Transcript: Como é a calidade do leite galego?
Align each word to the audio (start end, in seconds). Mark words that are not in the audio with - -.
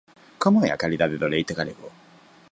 Como 0.43 0.57
é 0.67 0.69
a 0.71 0.81
calidade 0.83 1.19
do 1.21 1.31
leite 1.33 1.53
galego? 1.59 1.87